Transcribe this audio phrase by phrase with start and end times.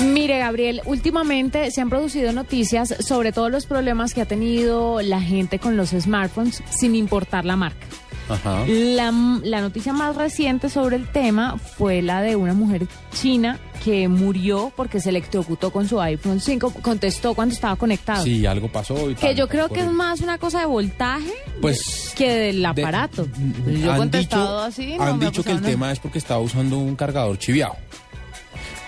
[0.00, 5.20] Mire, Gabriel, últimamente se han producido noticias sobre todos los problemas que ha tenido la
[5.20, 7.86] gente con los smartphones sin importar la marca.
[8.28, 8.64] Ajá.
[8.66, 9.12] La,
[9.42, 14.72] la noticia más reciente sobre el tema fue la de una mujer china que murió
[14.74, 18.24] porque se electrocutó con su iPhone 5, contestó cuando estaba conectado.
[18.24, 19.10] Sí, algo pasó.
[19.10, 22.60] Y Que tal, yo creo que es más una cosa de voltaje Pues, que del
[22.62, 23.26] de- aparato.
[23.26, 24.96] de- yo he han contestado dicho, así.
[24.96, 25.68] no han dicho que el nada.
[25.68, 27.76] tema es porque estaba usando un cargador chiviado.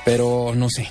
[0.06, 0.88] Pero no sé,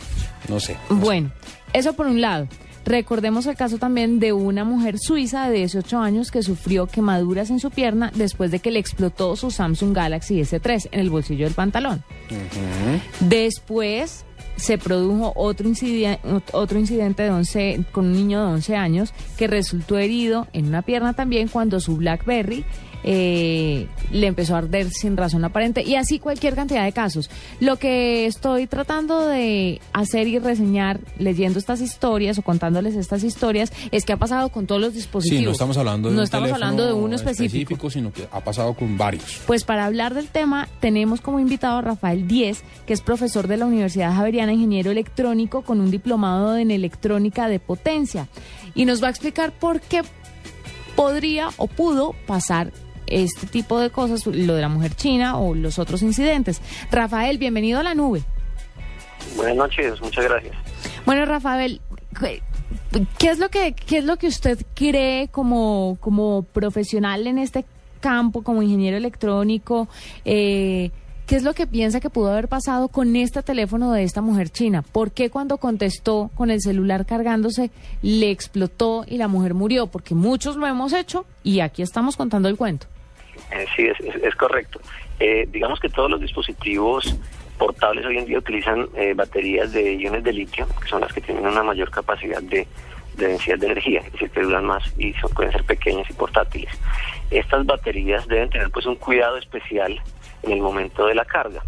[0.49, 0.73] no sé.
[0.73, 0.95] no sé.
[1.01, 1.31] Bueno,
[1.73, 2.47] eso por un lado.
[2.85, 7.59] Recordemos el caso también de una mujer suiza de 18 años que sufrió quemaduras en
[7.59, 11.55] su pierna después de que le explotó su Samsung Galaxy S3 en el bolsillo del
[11.55, 12.03] pantalón.
[13.21, 14.25] Después
[14.55, 16.19] se produjo otro, inciden-
[16.53, 20.81] otro incidente de 11, con un niño de 11 años que resultó herido en una
[20.81, 22.63] pierna también cuando su BlackBerry
[23.07, 27.29] eh, le empezó a arder sin razón aparente y así cualquier cantidad de casos.
[27.59, 33.71] Lo que estoy tratando de hacer y reseñar leyendo estas historias o contándoles estas historias
[33.91, 35.39] es que ha pasado con todos los dispositivos.
[35.39, 37.89] Sí, no estamos hablando de No un estamos hablando de uno específico.
[37.91, 39.39] sino que ha pasado con varios.
[39.45, 43.57] Pues para hablar del tema tenemos como invitado a Rafael Díez, que es profesor de
[43.57, 48.27] la Universidad Javeriana, ingeniero electrónico con un diplomado en electrónica de potencia.
[48.73, 50.01] Y nos va a explicar por qué
[50.95, 52.71] podría o pudo pasar
[53.05, 56.59] este tipo de cosas, lo de la mujer china o los otros incidentes.
[56.91, 58.23] Rafael, bienvenido a la nube.
[59.35, 60.55] Buenas noches, muchas gracias.
[61.05, 61.79] Bueno, Rafael,
[62.19, 62.41] ¿qué-
[63.19, 67.63] ¿qué es lo que qué es lo que usted cree como como profesional en este
[67.99, 69.87] campo, como ingeniero electrónico?
[70.23, 70.89] Eh,
[71.27, 74.49] ¿Qué es lo que piensa que pudo haber pasado con este teléfono de esta mujer
[74.49, 74.83] china?
[74.83, 77.71] ¿Por qué cuando contestó con el celular cargándose
[78.03, 79.87] le explotó y la mujer murió?
[79.87, 82.85] Porque muchos lo hemos hecho y aquí estamos contando el cuento.
[83.51, 84.79] Eh, sí, es, es- es correcto.
[85.19, 87.15] Eh, digamos que todos los dispositivos
[87.57, 91.21] portables hoy en día utilizan eh, baterías de iones de litio, que son las que
[91.21, 92.67] tienen una mayor capacidad de,
[93.15, 96.13] de densidad de energía, es decir, que duran más y son, pueden ser pequeñas y
[96.13, 96.71] portátiles.
[97.31, 99.99] Estas baterías deben tener pues un cuidado especial
[100.43, 101.61] en el momento de la carga.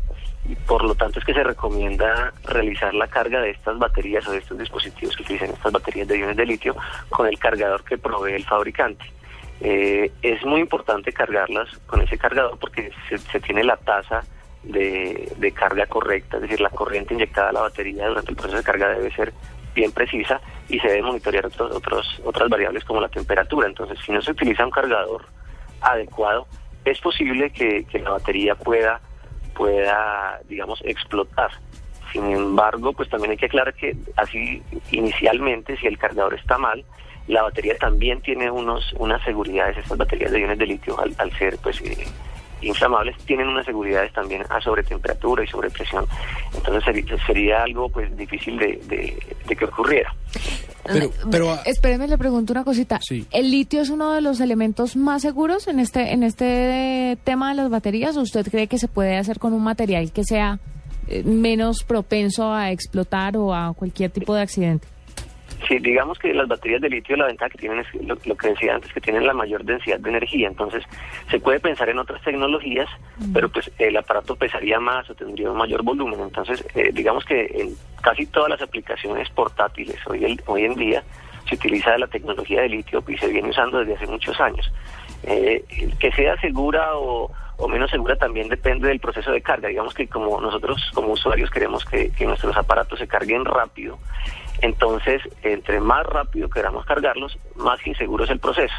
[0.47, 4.31] Y por lo tanto es que se recomienda realizar la carga de estas baterías o
[4.31, 6.75] de estos dispositivos que utilizan estas baterías de iones de litio
[7.09, 9.05] con el cargador que provee el fabricante.
[9.59, 14.23] Eh, es muy importante cargarlas con ese cargador porque se, tiene la tasa
[14.63, 18.63] de carga correcta, es decir, la corriente inyectada a la batería durante el proceso de
[18.63, 19.33] carga debe ser
[19.77, 23.67] bien precisa y se debe monitorear otros, otros, otras variables como la temperatura.
[23.67, 25.23] Entonces, si no se utiliza un cargador
[25.81, 26.47] adecuado,
[26.83, 28.99] es posible que, la batería pueda,
[29.53, 31.51] pueda, digamos, explotar.
[32.11, 36.83] Sin embargo, pues también hay que aclarar que así inicialmente, si el cargador está mal,
[37.27, 41.31] la batería también tiene unos unas seguridades, estas baterías de iones de litio, al, al
[41.37, 42.07] ser pues eh,
[42.62, 46.06] inflamables, tienen unas seguridades también a sobretemperatura y sobrepresión.
[46.56, 50.13] Entonces sería, sería algo pues difícil de, de- de que ocurriera.
[50.85, 53.00] Pero, pero ah, Espéreme, le pregunto una cosita.
[53.01, 53.28] Sí.
[53.31, 57.56] ¿El litio es uno de los elementos más seguros en este, en este tema de
[57.56, 60.59] las baterías o usted cree que se puede hacer con un material que sea
[61.09, 64.88] eh, menos propenso a explotar o a cualquier tipo de accidente?
[65.68, 68.50] Sí, digamos que las baterías de litio la ventaja que tienen es lo, lo que
[68.50, 70.47] decía antes, que tienen la mayor densidad de energía.
[70.47, 70.84] Entonces,
[71.30, 72.88] se puede pensar en otras tecnologías,
[73.34, 76.19] pero pues el aparato pesaría más o tendría un mayor volumen.
[76.22, 81.03] Entonces, eh, digamos que en casi todas las aplicaciones portátiles hoy, el- hoy en día
[81.50, 84.72] se utiliza la tecnología de litio y se viene usando desde hace muchos años.
[85.24, 85.64] Eh,
[86.00, 89.69] que sea segura o, o menos segura también depende del proceso de carga.
[89.69, 93.97] Digamos que como nosotros como usuarios queremos que, que nuestros aparatos se carguen rápido,
[94.62, 98.73] entonces entre más rápido queramos cargarlos, más inseguro es el proceso.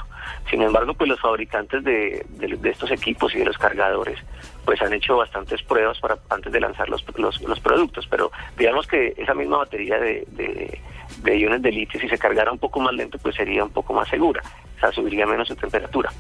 [0.51, 4.19] Sin embargo, pues los fabricantes de, de- de estos equipos y de los cargadores
[4.65, 8.87] pues han hecho bastantes pruebas para antes de lanzar los, los, los productos, pero digamos
[8.87, 10.79] que esa misma batería de, de,
[11.23, 13.95] de iones de litio, si se cargara un poco más lento, pues sería un poco
[13.95, 14.43] más segura,
[14.77, 16.11] o sea, subiría menos su temperatura.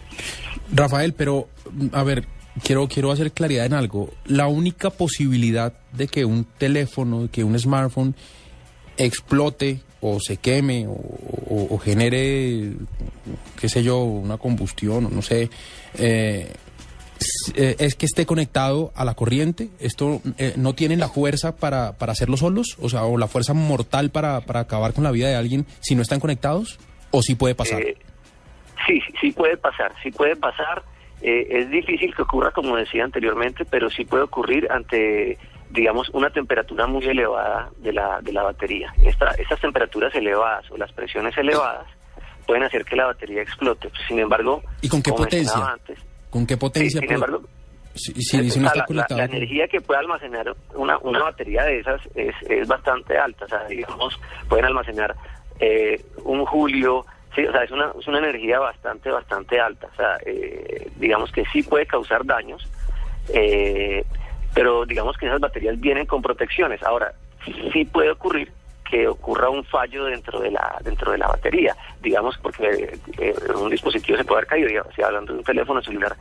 [0.72, 1.48] Rafael, pero
[1.92, 2.24] a ver,
[2.64, 4.10] quiero quiero hacer claridad en algo.
[4.24, 8.14] La única posibilidad de que un teléfono, de que un smartphone
[8.98, 12.72] explote o se queme o, genere,
[13.58, 15.50] qué sé yo, una combustión o no sé,
[15.98, 16.52] eh,
[17.54, 19.68] eh, es que esté conectado a la corriente.
[19.80, 23.54] Esto eh, no tiene la fuerza para, para hacerlo solos, o sea, o la fuerza
[23.54, 26.78] mortal para, para acabar con la vida de alguien si no están conectados,
[27.10, 27.82] o sí puede pasar.
[27.82, 27.96] Eh,
[28.86, 30.82] sí, sí, puede pasar, sí puede pasar.
[31.20, 35.36] Es difícil que ocurra, como decía anteriormente, pero sí puede ocurrir ante,
[35.70, 38.92] digamos, una temperatura muy elevada de la, de la batería.
[39.02, 41.86] Esta, estas temperaturas elevadas o las presiones elevadas
[42.46, 43.90] pueden hacer que la batería explote.
[44.06, 45.66] Sin embargo, ¿Y con qué potencia?
[45.72, 45.98] antes,
[46.30, 47.00] ¿Con qué potencia?
[47.00, 47.42] sin embargo,
[47.94, 51.64] si, si, si no está la- la, la energía que puede almacenar una, una batería
[51.64, 53.44] de esas es, es bastante alta.
[53.44, 54.18] O sea, digamos,
[54.48, 55.14] pueden almacenar
[55.60, 57.04] eh, un julio.
[57.34, 59.88] Sí, o sea, es una, es una energía bastante, bastante alta.
[59.92, 62.66] O sea, eh, digamos que sí puede causar daños,
[63.34, 64.04] eh,
[64.58, 66.82] pero digamos que esas baterías vienen con protecciones.
[66.82, 67.12] Ahora,
[67.72, 68.50] sí puede ocurrir
[68.90, 73.70] que ocurra un fallo dentro de la dentro de la batería, digamos porque eh, un
[73.70, 76.16] dispositivo se puede haber caído, si hablando de un teléfono celular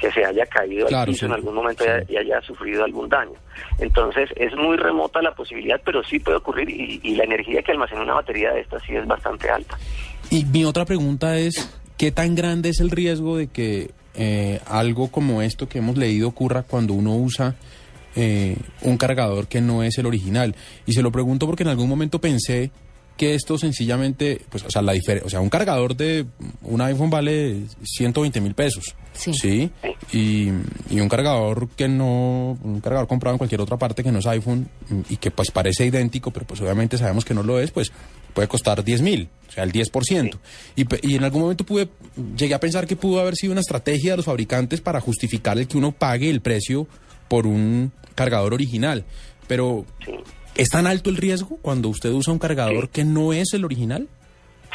[0.00, 1.24] que se haya caído Claro, al piso sí.
[1.26, 1.90] en algún momento Sí.
[1.90, 3.34] y haya, y haya sufrido algún daño.
[3.78, 7.72] Entonces es muy remota la posibilidad, pero sí puede ocurrir y, y la energía que
[7.72, 9.76] almacena una batería de estas sí es bastante alta.
[10.30, 15.10] Y mi otra pregunta es, ¿qué tan grande es el riesgo de que eh, algo
[15.10, 17.54] como esto que hemos leído ocurra cuando uno usa
[18.16, 20.54] eh, un cargador que no es el original?
[20.86, 22.70] Y se lo pregunto porque en algún momento pensé
[23.16, 26.24] que esto sencillamente, pues, o sea, la o sea, un cargador de
[26.62, 28.94] un iPhone vale 120 mil pesos.
[29.12, 29.70] Sí.
[30.12, 30.48] Y,
[30.90, 34.26] y un cargador que no, un cargador comprado en cualquier otra parte que no es
[34.26, 34.66] iPhone
[35.10, 37.92] y que pues parece idéntico, pero pues obviamente sabemos que no lo es, pues
[38.32, 40.30] puede costar 10 mil, o sea, el 10%.
[40.74, 41.90] Y, pe- y en algún momento pude,
[42.34, 45.68] llegué a pensar que pudo haber sido una estrategia de los fabricantes para justificar el
[45.68, 46.88] que uno pague el precio
[47.28, 49.04] por un cargador original.
[49.48, 50.12] Pero, Sí.
[50.54, 52.90] ¿es tan alto el riesgo cuando usted usa un cargador Sí.
[52.92, 54.08] que no es el original?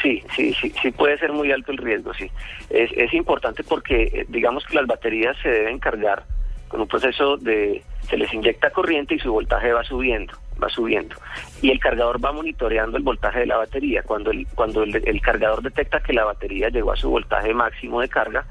[0.02, 2.30] Sí, sí, sí, sí puede ser muy alto el riesgo, sí.
[2.70, 6.24] Es, es importante porque eh, digamos que las baterías se deben cargar
[6.68, 11.16] con un proceso de, se les inyecta corriente y su voltaje va subiendo, va subiendo.
[11.62, 14.02] Y el cargador va monitoreando el voltaje de la batería.
[14.04, 18.00] Cuando el, cuando el, el cargador detecta que la batería llegó a su voltaje máximo
[18.00, 18.44] de carga,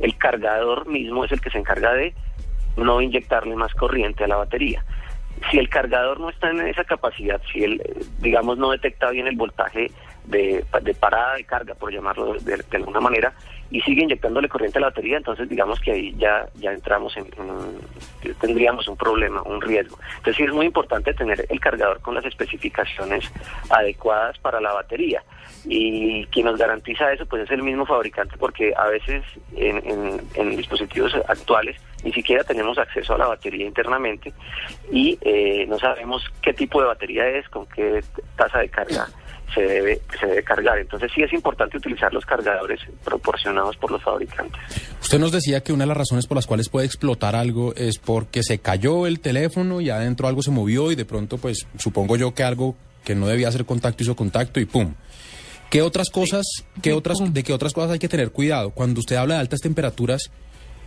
[0.00, 2.12] el cargador mismo es el que se encarga de
[2.76, 4.84] no inyectarle más corriente a la batería.
[5.50, 7.82] Si el cargador no está en esa capacidad, si él,
[8.18, 9.90] digamos, no detecta bien el voltaje
[10.30, 13.32] de, parada de carga, por llamarlo de, alguna manera,
[13.70, 17.26] y sigue inyectándole corriente a la batería, entonces digamos que ahí ya, ya entramos en,
[17.38, 19.98] en- tendríamos un problema, un riesgo.
[20.16, 23.30] Entonces sí es muy importante tener el cargador con las especificaciones
[23.70, 25.22] adecuadas para la batería.
[25.64, 29.22] Y quien nos garantiza eso pues es el mismo fabricante porque a veces
[29.56, 34.32] en, en- en dispositivos actuales ni siquiera tenemos acceso a la batería internamente
[34.90, 38.02] y eh, no sabemos qué tipo de batería es, con qué
[38.36, 39.06] tasa de carga
[39.54, 40.78] se debe, se debe cargar.
[40.78, 44.60] Entonces sí es importante utilizar los cargadores proporcionados por los fabricantes.
[45.00, 47.98] Usted nos decía que una de las razones por las cuales puede explotar algo es
[47.98, 52.16] porque se cayó el teléfono y adentro algo se movió y de pronto, pues supongo
[52.16, 54.94] yo que algo que no debía hacer contacto hizo contacto y ¡pum!
[55.70, 56.46] ¿Qué otras cosas,
[56.82, 58.70] qué otras, de qué otras cosas hay que tener cuidado?
[58.70, 60.30] Cuando usted habla de altas temperaturas,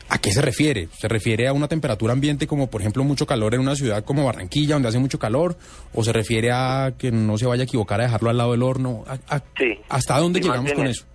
[0.10, 0.88] ¿a qué se refiere?
[0.98, 4.26] ¿Se refiere a una temperatura ambiente como, por ejemplo, mucho calor en una ciudad como
[4.26, 5.56] Barranquilla, donde hace mucho calor?
[5.94, 8.64] ¿O se refiere a que no se vaya a equivocar a dejarlo al lado del
[8.64, 9.04] horno?
[9.08, 9.80] ¿A- a- Sí.
[9.90, 11.06] ¿Hasta dónde Sí, llegamos con es- eso?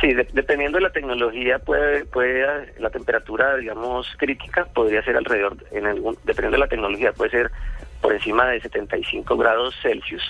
[0.00, 5.56] Sí, de- dependiendo de la tecnología, puede, puede la temperatura, digamos, crítica podría ser alrededor,
[5.70, 7.50] en algún, dependiendo de la tecnología, puede ser
[8.00, 10.22] por encima de 75 grados Celsius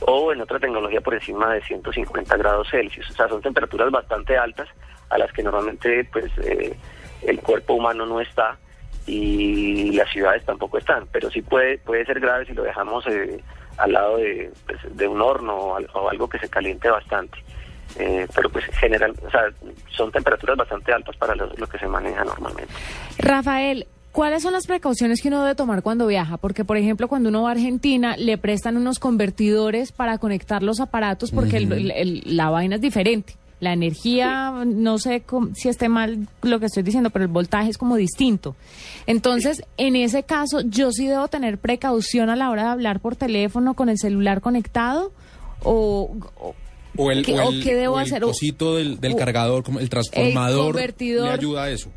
[0.00, 3.08] o en otra tecnología por encima de 150 grados Celsius.
[3.10, 4.68] O sea, son temperaturas bastante altas
[5.10, 6.74] a las que normalmente pues eh,
[7.22, 8.56] el cuerpo humano no está
[9.06, 13.40] y las ciudades tampoco están, pero sí puede puede ser grave si lo dejamos eh,
[13.78, 17.38] al lado de, pues, de un horno o, o algo que se caliente bastante.
[17.98, 19.42] Eh, pero pues general, o sea,
[19.96, 22.72] son temperaturas bastante altas para lo, lo que se maneja normalmente.
[23.18, 26.36] Rafael, ¿cuáles son las precauciones que uno debe tomar cuando viaja?
[26.36, 30.78] Porque, por ejemplo, cuando uno va a Argentina, le prestan unos convertidores para conectar los
[30.78, 33.34] aparatos porque el- el- el- la vaina es diferente.
[33.60, 37.68] La energía, no sé cómo- si esté mal lo que estoy diciendo, pero el voltaje
[37.70, 38.56] es como distinto.
[39.06, 43.16] Entonces, en ese caso, yo sí debo tener precaución a la hora de hablar por
[43.16, 45.12] teléfono con el celular conectado
[45.62, 46.54] o, o-
[46.96, 48.22] O el, ¿Qué- o o el- qué debo o el hacer?
[48.22, 51.26] Cosito del, del cargador, como el transformador, convertidor.
[51.28, 51.90] le ayuda a eso.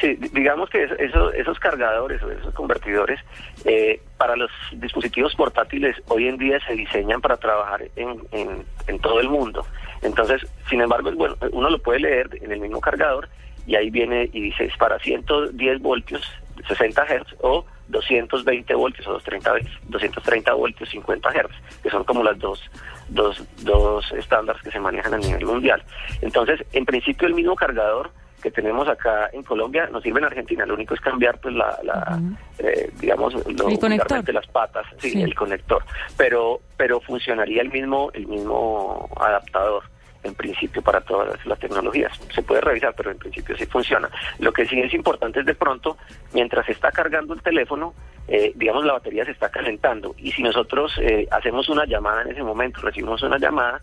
[0.00, 3.20] Sí, di- digamos que eso- eso- esos cargadores o esos convertidores
[3.64, 9.20] eh, para los dispositivos portátiles hoy en día se diseñan para trabajar en, en- todo
[9.20, 9.66] el mundo.
[10.02, 13.28] Entonces, sin embargo, bueno, uno lo puede leer en el mismo cargador
[13.66, 16.22] y ahí viene y dice es para 110 voltios,
[16.66, 22.38] 60 Hz o 220 voltios o 230, 230 voltios, 50 Hz, que son como las
[22.38, 22.60] dos,
[23.08, 25.82] dos, dos estándares que se manejan a nivel mundial.
[26.22, 28.10] Entonces, en principio el mismo cargador
[28.42, 30.66] que tenemos acá en Colombia nos sirve en Argentina.
[30.66, 32.20] Lo único es cambiar, pues, la, la,
[32.58, 35.22] eh, digamos, lo, vulgarmente las patas, sí, Sí.
[35.22, 35.82] el conector.
[36.16, 39.84] Pero, pero funcionaría el mismo, el mismo adaptador
[40.24, 42.12] en principio para todas las tecnologías.
[42.34, 44.08] Se puede revisar, pero en principio sí funciona.
[44.38, 45.96] Lo que sí es importante es de pronto,
[46.32, 47.94] mientras se está cargando el teléfono,
[48.28, 52.30] eh, digamos la batería se está calentando y si nosotros eh, hacemos una llamada en
[52.30, 53.80] ese momento, recibimos una llamada,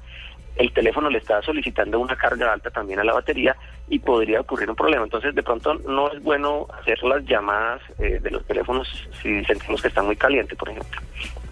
[0.59, 3.55] el teléfono le está solicitando una carga alta también a la batería
[3.87, 5.05] y podría ocurrir un problema.
[5.05, 8.87] Entonces, de pronto no es bueno hacer las llamadas eh, de los teléfonos
[9.21, 10.99] si sentimos que está muy caliente, por ejemplo.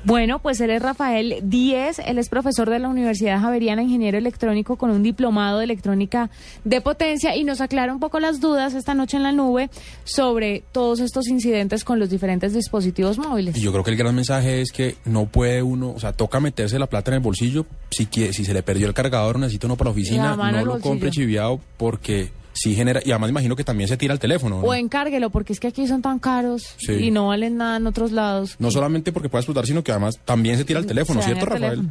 [0.04, 4.77] Bueno, pues él es Rafael Díez, él es profesor de la Universidad Javeriana, ingeniero electrónico
[4.77, 6.30] con un diplomado de electrónica
[6.63, 9.70] de potencia y nos aclara un poco las dudas esta noche en la nube
[10.04, 13.58] sobre todos estos incidentes con los diferentes dispositivos móviles.
[13.58, 16.39] Y yo creo que el gran mensaje es que no puede uno, o sea, toca
[16.39, 17.66] meterse la plata en el bolsillo.
[17.92, 20.80] Si, quiere, si se le perdió el cargador, necesita uno para la oficina, no lo
[20.80, 24.60] compre chiviado porque sí genera, y además imagino que también se tira el teléfono.
[24.60, 28.12] O encárguelo, porque es que aquí son tan caros y no valen nada en otros
[28.12, 28.56] lados.
[28.60, 31.90] No solamente porque pueda explotar, sino que además también se tira el teléfono, ¿cierto, Rafael?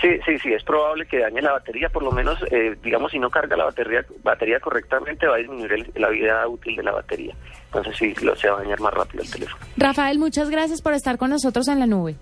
[0.00, 3.18] Sí, sí, sí, es probable que dañe la batería, por lo menos, eh, digamos, si
[3.18, 7.34] no carga la batería batería correctamente, va a disminuir la vida útil de la batería.
[7.66, 9.60] Entonces sí, lo, se va a dañar más rápido el teléfono.
[9.76, 12.14] Rafael, muchas gracias por estar con nosotros en la nube.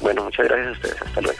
[0.00, 1.02] Bueno, muchas gracias a ustedes.
[1.02, 1.38] Hasta luego.